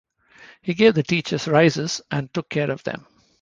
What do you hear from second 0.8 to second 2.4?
the teachers raises and